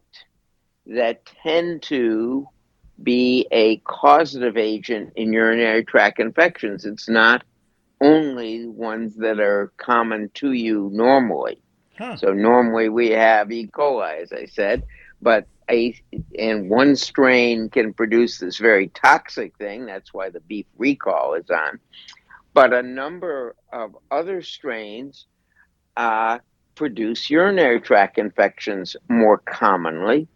[0.86, 2.48] that tend to
[3.02, 6.86] be a causative agent in urinary tract infections.
[6.86, 7.44] It's not
[8.00, 11.62] only ones that are common to you normally.
[12.18, 13.68] So normally we have E.
[13.68, 14.84] coli, as I said,
[15.22, 15.96] but a
[16.38, 19.86] and one strain can produce this very toxic thing.
[19.86, 21.80] That's why the beef recall is on.
[22.54, 25.26] But a number of other strains
[25.96, 26.40] uh,
[26.76, 30.28] produce urinary tract infections more commonly,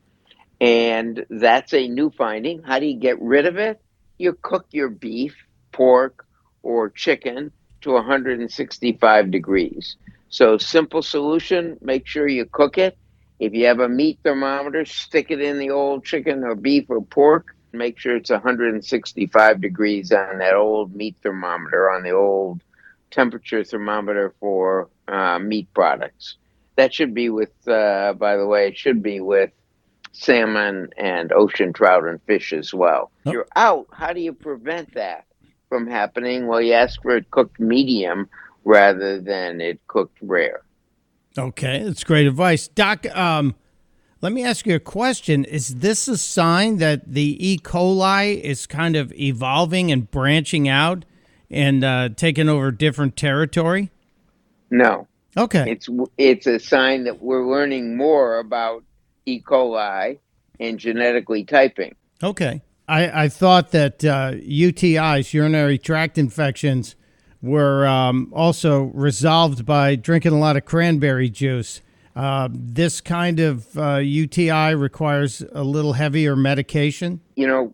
[0.61, 2.63] and that's a new finding.
[2.63, 3.81] How do you get rid of it?
[4.17, 5.35] You cook your beef,
[5.71, 6.25] pork,
[6.63, 9.97] or chicken to 165 degrees.
[10.29, 12.97] So simple solution, make sure you cook it.
[13.39, 17.01] If you have a meat thermometer, stick it in the old chicken or beef or
[17.01, 17.55] pork.
[17.73, 22.61] Make sure it's 165 degrees on that old meat thermometer, on the old
[23.11, 26.37] temperature thermometer for uh, meat products.
[26.77, 29.51] That should be with, uh, by the way, it should be with
[30.13, 33.11] salmon and ocean trout and fish as well.
[33.25, 33.87] If You're out.
[33.91, 35.25] How do you prevent that
[35.67, 36.47] from happening?
[36.47, 38.29] Well, you ask for it cooked medium
[38.63, 40.61] rather than it cooked rare.
[41.37, 43.05] Okay, that's great advice, Doc.
[43.15, 43.55] Um,
[44.21, 47.57] let me ask you a question: Is this a sign that the E.
[47.59, 51.05] coli is kind of evolving and branching out
[51.51, 53.91] and uh, taking over different territory?
[54.69, 55.07] No.
[55.37, 55.69] Okay.
[55.69, 58.83] It's it's a sign that we're learning more about
[59.25, 59.41] E.
[59.41, 60.17] coli
[60.59, 61.95] and genetically typing.
[62.23, 62.61] Okay.
[62.87, 66.95] I, I thought that uh, UTIs, urinary tract infections,
[67.41, 71.81] were um, also resolved by drinking a lot of cranberry juice.
[72.15, 77.19] Uh, this kind of uh, UTI requires a little heavier medication.
[77.35, 77.73] You know,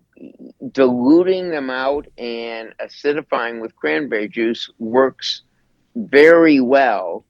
[0.71, 5.43] diluting them out and acidifying with cranberry juice works
[5.95, 7.26] very well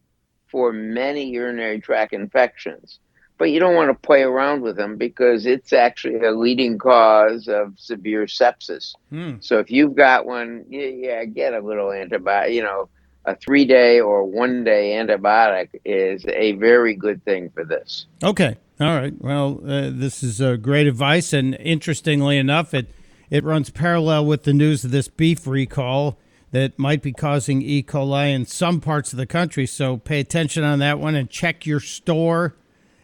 [0.49, 2.99] for many urinary tract infections.
[3.41, 7.47] But you don't want to play around with them because it's actually a leading cause
[7.47, 8.93] of severe sepsis.
[9.09, 9.37] Hmm.
[9.39, 12.53] So if you've got one, yeah, yeah get a little antibiotic.
[12.53, 12.89] You know,
[13.25, 18.05] a three day or one day antibiotic is a very good thing for this.
[18.23, 18.57] Okay.
[18.79, 19.13] All right.
[19.17, 22.91] Well, uh, this is uh, great advice, and interestingly enough, it
[23.31, 26.19] it runs parallel with the news of this beef recall
[26.51, 27.81] that might be causing E.
[27.81, 29.65] coli in some parts of the country.
[29.65, 32.53] So pay attention on that one and check your store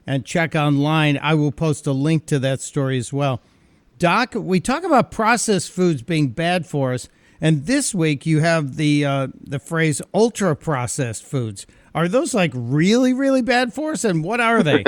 [0.08, 1.20] and check online.
[1.22, 3.41] I will post a link to that story as well.
[3.99, 7.10] Doc, we talk about processed foods being bad for us,
[7.41, 11.68] and this week you have the uh, the phrase ultra processed foods.
[11.93, 14.84] Are those like really really bad for us, and what are they?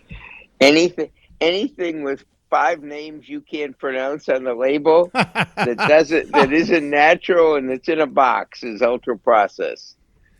[0.60, 1.10] anything
[1.40, 7.56] anything with five names you can't pronounce on the label that doesn't that isn't natural
[7.56, 9.96] and it's in a box is ultra processed.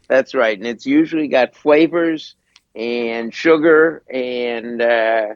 [0.07, 2.37] That's right, and it's usually got flavors
[2.75, 5.27] and sugar and uh,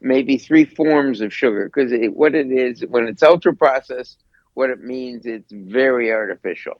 [0.00, 4.22] maybe three forms of sugar because it, what it is when it's ultra processed,
[4.54, 6.74] what it means it's very artificial.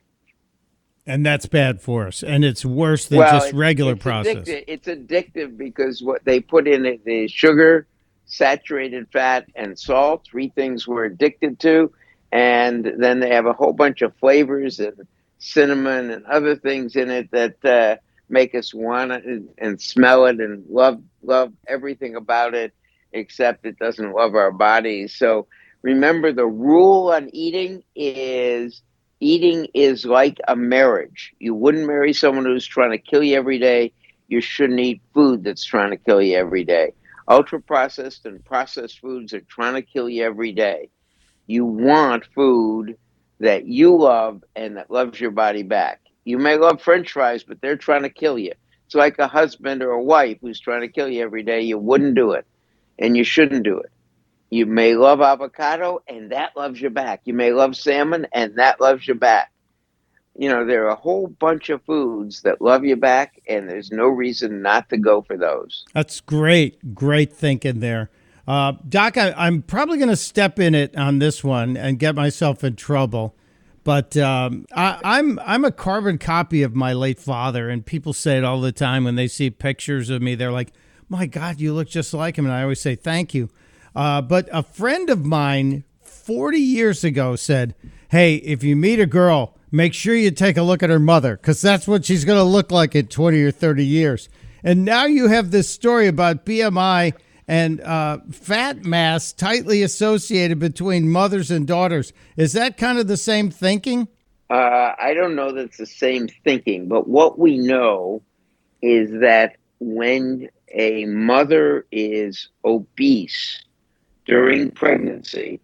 [1.09, 2.25] And that's bad for us.
[2.25, 4.37] And it's worse than Well, just it's- regular it's process.
[4.39, 4.65] Addictive.
[4.67, 7.87] It's addictive because what they put in it is sugar,
[8.25, 10.27] saturated fat, and salt.
[10.29, 11.93] Three things we're addicted to,
[12.33, 15.07] and then they have a whole bunch of flavors and
[15.39, 17.97] cinnamon and other things in it that uh,
[18.29, 22.73] make us want it and, and smell it and love love everything about it,
[23.13, 25.17] except it doesn't love our bodies.
[25.17, 25.47] So
[25.83, 28.83] remember, the rule on eating is
[29.21, 31.33] eating is like a marriage.
[31.39, 33.93] You wouldn't marry someone who's trying to kill you every day.
[34.29, 36.93] You shouldn't eat food that's trying to kill you every day.
[37.29, 40.91] Ultra processed and processed foods are trying to kill you every day.
[41.47, 42.97] You want food
[43.41, 46.01] that you love and that loves your body back.
[46.27, 48.53] You may love french fries, but they're trying to kill you.
[48.87, 51.61] It's like a husband or a wife who's trying to kill you every day.
[51.61, 52.45] You wouldn't do it,
[52.99, 53.91] and you shouldn't do it.
[54.51, 57.21] You may love avocado, and that loves you back.
[57.25, 59.53] You may love salmon, and that loves you back.
[60.37, 63.93] You know, there are a whole bunch of foods that love you back, and there's
[63.93, 65.85] no reason not to go for those.
[65.95, 68.11] That's great, great thinking there.
[68.49, 72.17] Uh, Doc, I, I'm probably going to step in it on this one and get
[72.17, 73.37] myself in trouble.
[73.87, 78.37] But um, I, I'm I'm a carbon copy of my late father, and people say
[78.37, 80.35] it all the time when they see pictures of me.
[80.35, 80.73] They're like,
[81.09, 83.49] "My God, you look just like him," and I always say, "Thank you."
[83.95, 87.77] Uh, but a friend of mine, 40 years ago, said,
[88.09, 91.37] "Hey, if you meet a girl, make sure you take a look at her mother,
[91.37, 94.29] because that's what she's going to look like in 20 or 30 years."
[94.65, 97.13] And now you have this story about BMI
[97.49, 102.13] and uh, fat mass tightly associated between mothers and daughters.
[102.37, 104.09] Is that kind of the same thinking?
[104.49, 108.23] Uh, I don't know that it's the same thinking, but what we know
[108.83, 113.65] is that when a mother is obese
[114.25, 115.61] during pregnancy,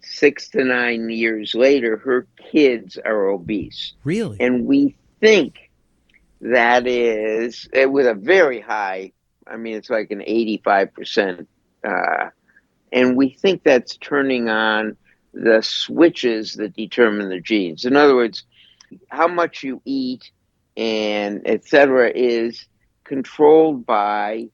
[0.00, 3.94] six to nine years later, her kids are obese.
[4.04, 4.38] Really?
[4.40, 5.70] And we think
[6.40, 9.12] that is eh, with a very high,
[9.46, 11.46] I mean, it's like an 85%.
[11.84, 12.30] Uh,
[12.92, 14.96] and we think that's turning on
[15.32, 17.84] the switches that determine the genes.
[17.84, 18.44] In other words,
[19.08, 20.30] how much you eat
[20.76, 22.66] and et cetera is
[23.04, 24.48] controlled by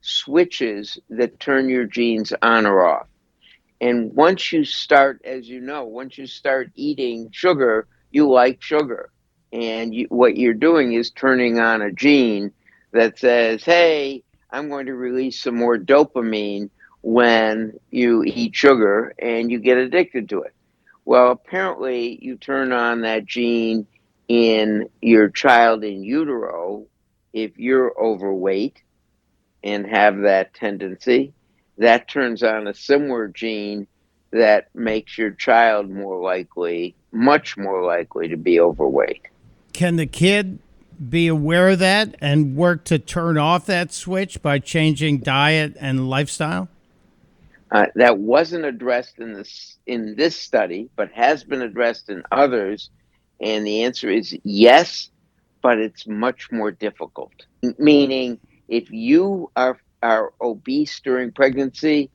[0.00, 3.06] switches that turn your genes on or off.
[3.80, 9.10] And once you start, as you know, once you start eating sugar, you like sugar.
[9.52, 12.52] And you, what you're doing is turning on a gene
[12.94, 16.70] that says, hey, I'm going to release some more dopamine
[17.02, 20.54] when you eat sugar and you get addicted to it.
[21.04, 23.86] Well, apparently, you turn on that gene
[24.28, 26.86] in your child in utero
[27.34, 28.80] if you're overweight
[29.62, 31.34] and have that tendency.
[31.78, 33.88] That turns on a similar gene
[34.30, 39.22] that makes your child more likely, much more likely to be overweight.
[39.72, 40.60] Can the kid
[41.10, 46.08] be aware of that and work to turn off that switch by changing diet and
[46.08, 46.68] lifestyle?
[47.70, 52.90] Uh, that wasn't addressed in this in this study, but has been addressed in others,
[53.40, 55.10] and the answer is yes,
[55.60, 57.32] but it's much more difficult.
[57.78, 58.38] Meaning,
[58.68, 62.10] if you are are obese during pregnancy,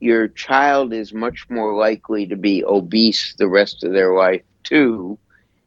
[0.00, 5.18] your child is much more likely to be obese the rest of their life too,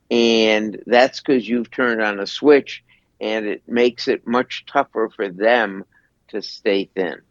[0.09, 2.83] and that's because you've turned on a switch,
[3.21, 5.85] and it makes it much tougher for them
[6.29, 7.21] to stay thin.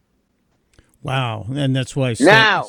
[1.03, 1.47] Wow.
[1.55, 2.15] And that's why.
[2.21, 2.69] Now,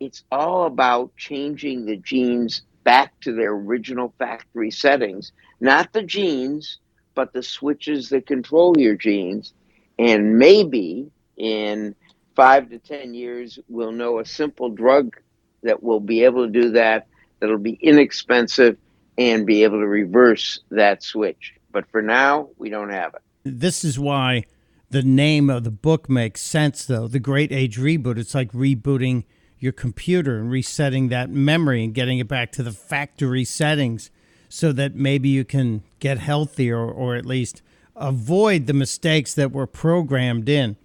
[0.00, 6.78] it's all about changing the genes back to their original factory settings, not the genes,
[7.14, 9.54] but the switches that control your genes.
[9.98, 11.94] And maybe in
[12.34, 15.16] five to 10 years, we'll know a simple drug
[15.62, 17.06] that will be able to do that,
[17.38, 18.76] that'll be inexpensive
[19.18, 21.54] and be able to reverse that switch.
[21.70, 23.22] But for now, we don't have it.
[23.44, 24.44] This is why
[24.90, 27.08] the name of the book makes sense, though.
[27.08, 28.18] The Great Age Reboot.
[28.18, 29.24] It's like rebooting
[29.58, 34.10] your computer and resetting that memory and getting it back to the factory settings
[34.48, 37.62] so that maybe you can get healthier or at least
[37.96, 40.76] avoid the mistakes that were programmed in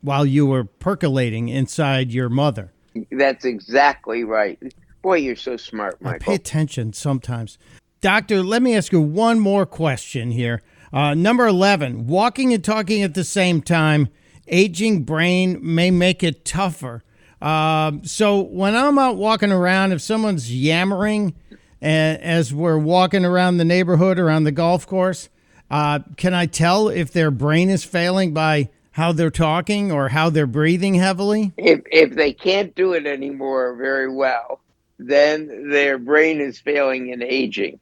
[0.00, 2.72] while you were percolating inside your mother.
[3.10, 4.58] That's exactly right.
[5.02, 6.20] Boy, you're so smart, I Michael.
[6.20, 7.58] pay attention sometimes.
[8.00, 10.62] Doctor, let me ask you one more question here.
[10.92, 14.08] Uh, number 11, walking and talking at the same time,
[14.48, 17.02] aging brain may make it tougher.
[17.40, 21.34] Um, so when I'm out walking around, if someone's yammering
[21.80, 25.28] as we're walking around the neighborhood, around the golf course,
[25.70, 30.28] uh, can I tell if their brain is failing by how they're talking or how
[30.28, 31.52] they're breathing heavily?
[31.56, 34.60] If if they can't do it anymore very well,
[35.08, 37.80] then their brain is failing and aging.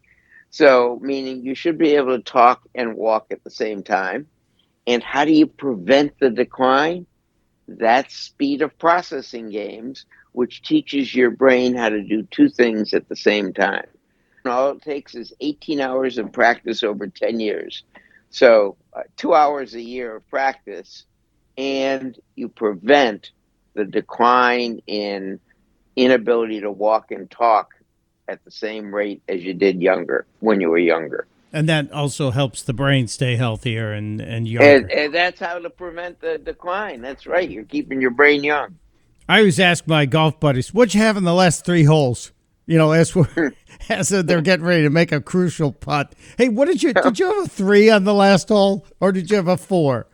[0.50, 4.26] So, meaning you should be able to talk and walk at the same time.
[4.86, 7.06] And how do you prevent the decline?
[7.66, 13.08] That's speed of processing games, which teaches your brain how to do two things at
[13.08, 13.86] the same time.
[14.44, 17.84] And all it takes is 18 hours of practice over 10 years.
[18.30, 21.04] So, uh, two hours a year of practice,
[21.58, 23.32] and you prevent
[23.74, 25.40] the decline in
[25.98, 27.74] inability to walk and talk
[28.28, 31.26] at the same rate as you did younger when you were younger.
[31.52, 34.68] And that also helps the brain stay healthier and, and younger.
[34.68, 37.00] And, and that's how to prevent the decline.
[37.00, 37.48] That's right.
[37.48, 38.76] You're keeping your brain young.
[39.28, 42.32] I always ask my golf buddies, "What'd you have in the last three holes?"
[42.66, 43.52] You know, as we're,
[43.88, 46.14] as they're getting ready to make a crucial putt.
[46.36, 49.30] Hey, what did you did you have a three on the last hole, or did
[49.30, 50.06] you have a four?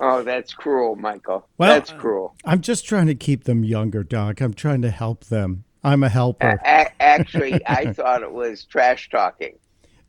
[0.00, 1.46] Oh, that's cruel, Michael.
[1.58, 2.34] Well, that's cruel.
[2.44, 4.40] I'm just trying to keep them younger, Doc.
[4.40, 5.64] I'm trying to help them.
[5.82, 6.60] I'm a helper.
[6.64, 9.54] A- actually, I thought it was trash talking.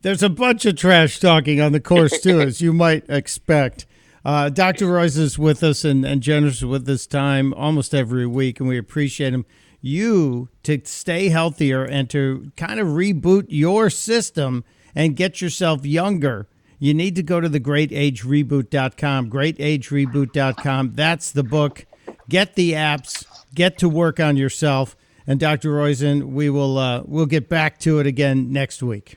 [0.02, 3.86] There's a bunch of trash talking on the course too, as you might expect.
[4.24, 4.86] Uh, Dr.
[4.86, 8.78] Roizen is with us and, and generous with his time almost every week, and we
[8.78, 9.44] appreciate him.
[9.80, 16.48] You to stay healthier and to kind of reboot your system and get yourself younger.
[16.82, 20.92] You need to go to the greatagereboot.com, greatagereboot.com.
[20.96, 21.86] That's the book.
[22.28, 23.24] Get the apps,
[23.54, 24.96] get to work on yourself.
[25.24, 25.70] And Dr.
[25.70, 29.16] Roizen, we will uh, we'll get back to it again next week.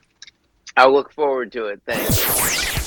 [0.78, 1.82] I look forward to it.
[1.88, 2.85] Thanks.